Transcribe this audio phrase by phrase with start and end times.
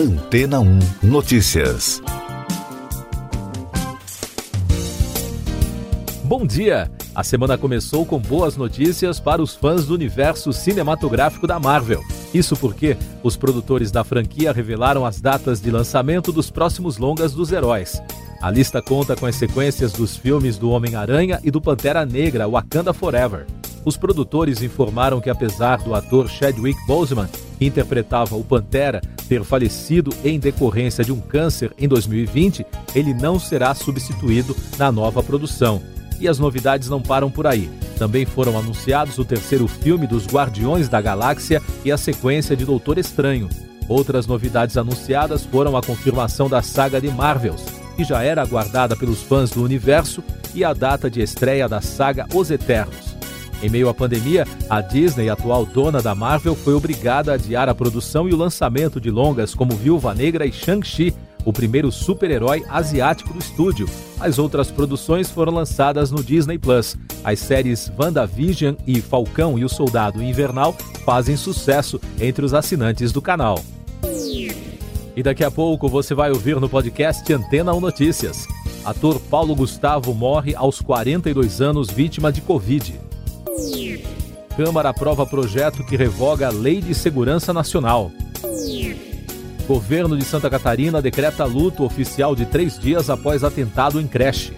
[0.00, 2.00] Antena 1 Notícias.
[6.24, 6.90] Bom dia!
[7.14, 12.00] A semana começou com boas notícias para os fãs do universo cinematográfico da Marvel.
[12.32, 17.52] Isso porque os produtores da franquia revelaram as datas de lançamento dos próximos longas dos
[17.52, 18.02] heróis.
[18.40, 22.94] A lista conta com as sequências dos filmes do Homem-Aranha e do Pantera Negra Wakanda
[22.94, 23.46] Forever.
[23.84, 27.28] Os produtores informaram que, apesar do ator Chadwick Boseman,
[27.60, 32.64] que interpretava o Pantera, ter falecido em decorrência de um câncer em 2020,
[32.94, 35.82] ele não será substituído na nova produção.
[36.18, 37.70] E as novidades não param por aí.
[37.98, 42.96] Também foram anunciados o terceiro filme dos Guardiões da Galáxia e a sequência de Doutor
[42.96, 43.46] Estranho.
[43.86, 47.62] Outras novidades anunciadas foram a confirmação da saga de Marvels,
[47.94, 52.26] que já era aguardada pelos fãs do universo, e a data de estreia da saga
[52.34, 53.09] Os Eternos.
[53.62, 57.74] Em meio à pandemia, a Disney, atual dona da Marvel, foi obrigada a adiar a
[57.74, 61.14] produção e o lançamento de longas como Viúva Negra e Shang-Chi,
[61.44, 63.86] o primeiro super-herói asiático do estúdio.
[64.18, 66.96] As outras produções foram lançadas no Disney Plus.
[67.22, 70.72] As séries WandaVision e Falcão e o Soldado Invernal
[71.04, 73.62] fazem sucesso entre os assinantes do canal.
[75.16, 78.46] E daqui a pouco você vai ouvir no podcast Antena 1 Notícias.
[78.84, 83.09] Ator Paulo Gustavo morre aos 42 anos vítima de Covid.
[84.62, 88.12] Câmara aprova projeto que revoga a Lei de Segurança Nacional.
[89.66, 94.52] Governo de Santa Catarina decreta luto oficial de três dias após atentado em creche.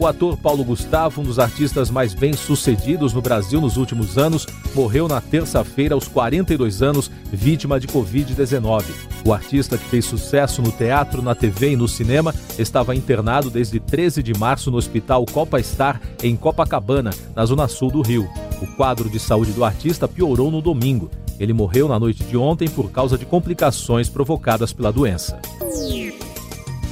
[0.00, 5.06] O ator Paulo Gustavo, um dos artistas mais bem-sucedidos no Brasil nos últimos anos, morreu
[5.06, 8.84] na terça-feira aos 42 anos, vítima de Covid-19.
[9.26, 13.78] O artista, que fez sucesso no teatro, na TV e no cinema, estava internado desde
[13.78, 18.26] 13 de março no Hospital Copa Star, em Copacabana, na zona sul do Rio.
[18.62, 21.10] O quadro de saúde do artista piorou no domingo.
[21.38, 25.38] Ele morreu na noite de ontem por causa de complicações provocadas pela doença.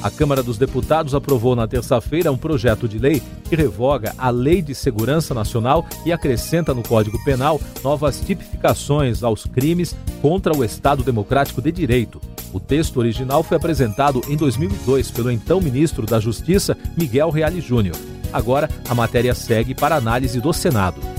[0.00, 4.62] A Câmara dos Deputados aprovou na terça-feira um projeto de lei que revoga a Lei
[4.62, 11.02] de Segurança Nacional e acrescenta no Código Penal novas tipificações aos crimes contra o Estado
[11.02, 12.20] Democrático de Direito.
[12.52, 17.96] O texto original foi apresentado em 2002 pelo então ministro da Justiça, Miguel Reale Júnior.
[18.32, 21.17] Agora, a matéria segue para análise do Senado.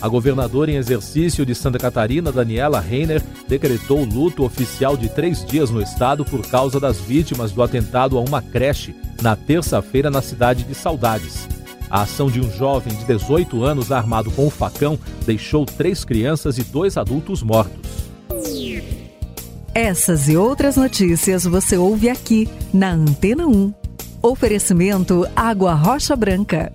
[0.00, 5.70] A governadora em exercício de Santa Catarina, Daniela Reiner, decretou luto oficial de três dias
[5.70, 10.62] no estado por causa das vítimas do atentado a uma creche na terça-feira na cidade
[10.62, 11.48] de Saudades.
[11.90, 16.58] A ação de um jovem de 18 anos armado com um facão deixou três crianças
[16.58, 17.88] e dois adultos mortos.
[19.74, 23.72] Essas e outras notícias você ouve aqui na Antena 1.
[24.20, 26.72] Oferecimento Água Rocha Branca.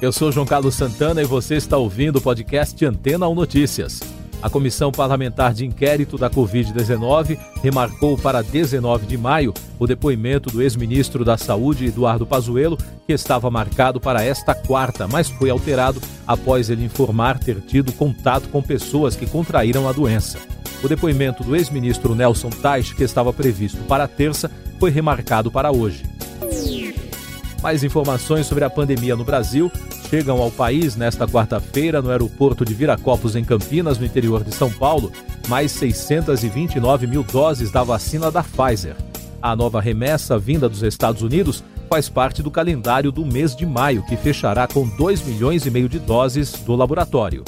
[0.00, 3.98] Eu sou João Carlos Santana e você está ouvindo o podcast Antena 1 Notícias.
[4.40, 10.62] A Comissão Parlamentar de Inquérito da Covid-19 remarcou para 19 de maio o depoimento do
[10.62, 12.78] ex-ministro da Saúde, Eduardo Pazuello,
[13.08, 18.48] que estava marcado para esta quarta, mas foi alterado após ele informar ter tido contato
[18.50, 20.38] com pessoas que contraíram a doença.
[20.80, 24.48] O depoimento do ex-ministro Nelson Tais, que estava previsto para terça,
[24.78, 26.04] foi remarcado para hoje.
[27.60, 29.68] Mais informações sobre a pandemia no Brasil
[30.08, 34.70] chegam ao país nesta quarta-feira no aeroporto de Viracopos, em Campinas, no interior de São
[34.70, 35.12] Paulo,
[35.48, 38.96] mais 629 mil doses da vacina da Pfizer.
[39.40, 44.02] A nova remessa vinda dos Estados Unidos faz parte do calendário do mês de maio,
[44.04, 47.44] que fechará com 2 milhões e meio de doses do laboratório.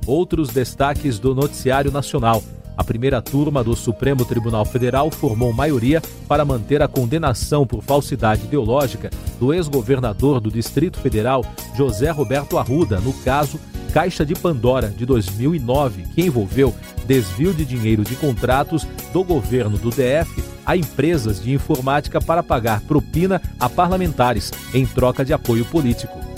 [0.06, 2.42] Outros destaques do noticiário nacional.
[2.76, 8.46] A primeira turma do Supremo Tribunal Federal formou maioria para manter a condenação por falsidade
[8.46, 9.10] ideológica
[9.40, 13.60] do ex-governador do Distrito Federal, José Roberto Arruda, no caso
[13.94, 16.74] Caixa de Pandora de 2009, que envolveu
[17.06, 22.82] desvio de dinheiro de contratos do governo do DF a empresas de informática para pagar
[22.82, 26.33] propina a parlamentares em troca de apoio político.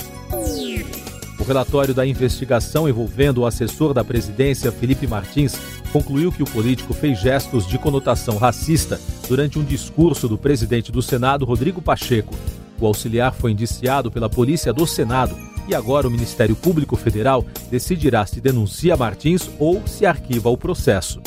[1.46, 5.56] Relatório da investigação envolvendo o assessor da presidência, Felipe Martins,
[5.92, 11.04] concluiu que o político fez gestos de conotação racista durante um discurso do presidente do
[11.04, 12.34] Senado, Rodrigo Pacheco.
[12.80, 15.38] O auxiliar foi indiciado pela Polícia do Senado
[15.68, 21.22] e agora o Ministério Público Federal decidirá se denuncia Martins ou se arquiva o processo.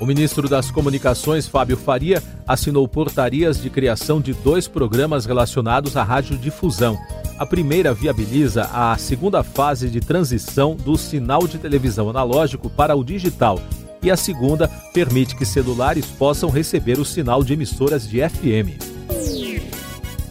[0.00, 6.02] O ministro das Comunicações, Fábio Faria, assinou portarias de criação de dois programas relacionados à
[6.02, 6.98] radiodifusão.
[7.38, 13.04] A primeira viabiliza a segunda fase de transição do sinal de televisão analógico para o
[13.04, 13.60] digital
[14.02, 18.80] e a segunda permite que celulares possam receber o sinal de emissoras de FM.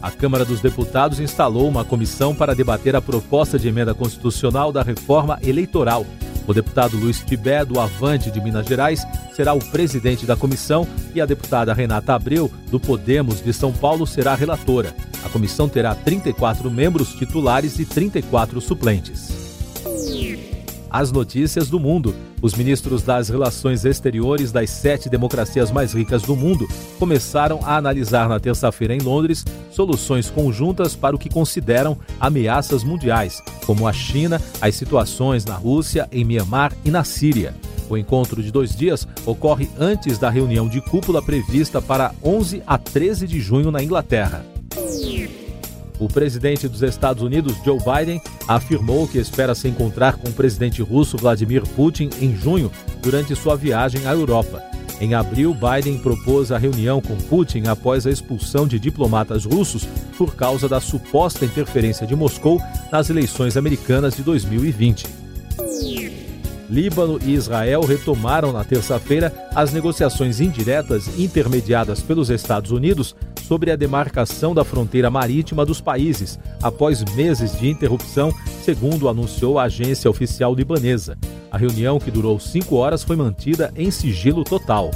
[0.02, 4.82] A Câmara dos Deputados instalou uma comissão para debater a proposta de emenda constitucional da
[4.82, 6.04] reforma eleitoral.
[6.46, 11.20] O deputado Luiz Tibé, do Avante de Minas Gerais, será o presidente da comissão e
[11.20, 14.94] a deputada Renata Abreu, do Podemos de São Paulo, será a relatora.
[15.26, 19.28] A comissão terá 34 membros titulares e 34 suplentes.
[20.88, 22.14] As notícias do mundo.
[22.40, 28.28] Os ministros das Relações Exteriores das sete democracias mais ricas do mundo começaram a analisar
[28.28, 34.40] na terça-feira em Londres soluções conjuntas para o que consideram ameaças mundiais, como a China,
[34.60, 37.52] as situações na Rússia, em Mianmar e na Síria.
[37.90, 42.78] O encontro de dois dias ocorre antes da reunião de cúpula prevista para 11 a
[42.78, 44.55] 13 de junho na Inglaterra.
[45.98, 50.82] O presidente dos Estados Unidos, Joe Biden, afirmou que espera se encontrar com o presidente
[50.82, 52.70] russo Vladimir Putin em junho,
[53.02, 54.62] durante sua viagem à Europa.
[55.00, 60.34] Em abril, Biden propôs a reunião com Putin após a expulsão de diplomatas russos por
[60.34, 62.60] causa da suposta interferência de Moscou
[62.90, 65.06] nas eleições americanas de 2020.
[66.68, 73.14] Líbano e Israel retomaram na terça-feira as negociações indiretas intermediadas pelos Estados Unidos
[73.46, 78.32] sobre a demarcação da fronteira marítima dos países, após meses de interrupção,
[78.64, 81.16] segundo anunciou a agência oficial libanesa.
[81.50, 84.90] A reunião, que durou cinco horas, foi mantida em sigilo total.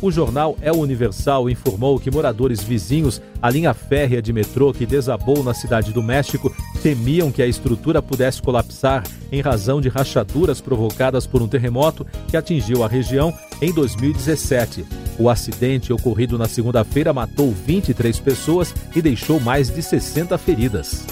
[0.00, 5.42] O jornal El Universal informou que moradores vizinhos à linha férrea de metrô que desabou
[5.42, 9.02] na cidade do México temiam que a estrutura pudesse colapsar
[9.32, 15.05] em razão de rachaduras provocadas por um terremoto que atingiu a região em 2017.
[15.18, 21.04] O acidente ocorrido na segunda-feira matou 23 pessoas e deixou mais de 60 feridas.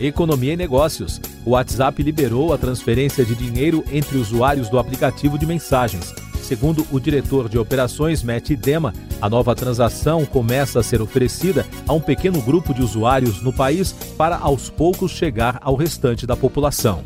[0.00, 1.20] Economia e Negócios.
[1.44, 6.14] O WhatsApp liberou a transferência de dinheiro entre usuários do aplicativo de mensagens.
[6.42, 11.92] Segundo o diretor de operações, Matt Dema, a nova transação começa a ser oferecida a
[11.92, 17.02] um pequeno grupo de usuários no país para aos poucos chegar ao restante da população.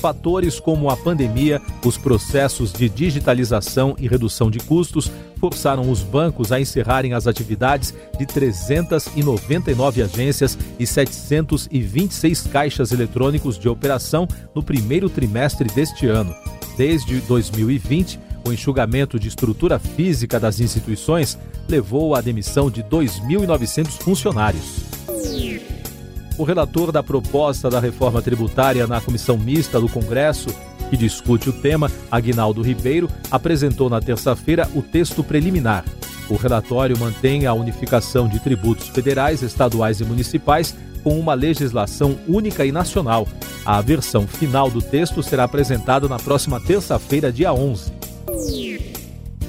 [0.00, 6.52] Fatores como a pandemia, os processos de digitalização e redução de custos forçaram os bancos
[6.52, 15.10] a encerrarem as atividades de 399 agências e 726 caixas eletrônicos de operação no primeiro
[15.10, 16.34] trimestre deste ano.
[16.78, 18.18] Desde 2020,
[18.48, 21.38] o enxugamento de estrutura física das instituições
[21.68, 24.80] levou à demissão de 2.900 funcionários.
[26.40, 30.48] O relator da proposta da reforma tributária na comissão mista do Congresso,
[30.88, 35.84] que discute o tema, Aguinaldo Ribeiro, apresentou na terça-feira o texto preliminar.
[36.30, 40.74] O relatório mantém a unificação de tributos federais, estaduais e municipais
[41.04, 43.28] com uma legislação única e nacional.
[43.62, 47.92] A versão final do texto será apresentada na próxima terça-feira, dia 11.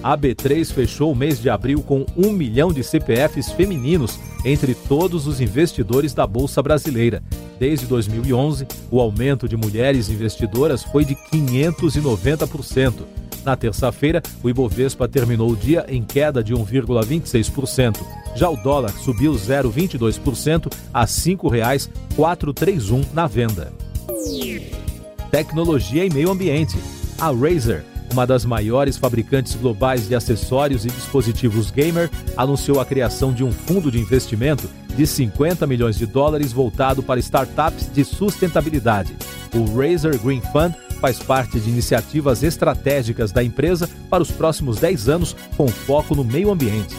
[0.03, 5.27] A B3 fechou o mês de abril com um milhão de CPFs femininos entre todos
[5.27, 7.23] os investidores da Bolsa Brasileira.
[7.59, 12.93] Desde 2011, o aumento de mulheres investidoras foi de 590%.
[13.43, 17.97] Na terça-feira, o Ibovespa terminou o dia em queda de 1,26%.
[18.35, 23.73] Já o dólar subiu 0,22% a R$ 5,431 na venda.
[25.31, 26.77] Tecnologia e meio ambiente.
[27.19, 33.33] A Razer, uma das maiores fabricantes globais de acessórios e dispositivos gamer, anunciou a criação
[33.33, 39.15] de um fundo de investimento de 50 milhões de dólares voltado para startups de sustentabilidade.
[39.53, 45.09] O Razer Green Fund faz parte de iniciativas estratégicas da empresa para os próximos 10
[45.09, 46.95] anos, com foco no meio ambiente.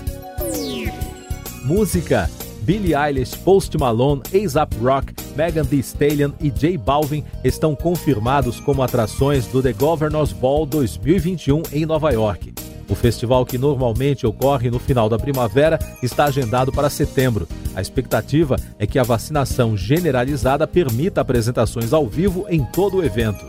[1.65, 2.29] Música
[2.63, 8.83] Billie Eilish, Post Malone, A$AP Rock Megan Thee Stallion e J Balvin estão confirmados como
[8.83, 12.53] atrações do The Governor's Ball 2021 em Nova York.
[12.89, 17.49] O festival, que normalmente ocorre no final da primavera, está agendado para setembro.
[17.75, 23.47] A expectativa é que a vacinação generalizada permita apresentações ao vivo em todo o evento.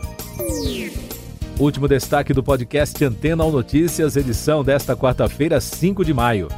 [1.58, 6.48] Último destaque do podcast Antena ou Notícias, edição desta quarta-feira, 5 de maio.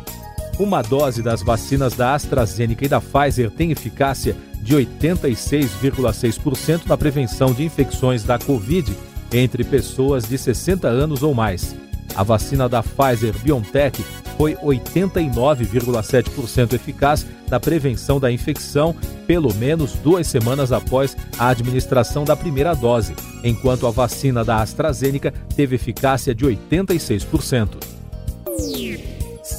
[0.58, 7.52] Uma dose das vacinas da AstraZeneca e da Pfizer tem eficácia de 86,6% na prevenção
[7.52, 8.90] de infecções da Covid
[9.30, 11.76] entre pessoas de 60 anos ou mais.
[12.14, 14.02] A vacina da Pfizer BioNTech
[14.38, 18.96] foi 89,7% eficaz na prevenção da infecção,
[19.26, 25.34] pelo menos duas semanas após a administração da primeira dose, enquanto a vacina da AstraZeneca
[25.54, 27.95] teve eficácia de 86%.